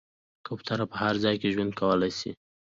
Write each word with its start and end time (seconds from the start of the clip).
کوتره 0.45 0.85
په 0.91 0.95
هر 1.03 1.15
ځای 1.23 1.35
کې 1.41 1.51
ژوند 1.53 1.73
کولی 1.79 2.11
شي. 2.19 2.31